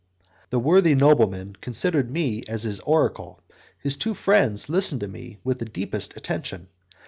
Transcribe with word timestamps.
The 0.49 0.57
worthy 0.57 0.95
nobleman 0.95 1.57
considered 1.61 2.09
me 2.09 2.43
as 2.47 2.63
his 2.63 2.79
oracle, 2.79 3.39
and 3.47 3.55
his 3.83 3.97
two 3.97 4.15
friends 4.15 4.67
listened 4.67 5.01
to 5.01 5.07
me 5.07 5.37
with 5.43 5.59
the 5.59 5.65
deepest 5.65 6.17
attention. 6.17 6.69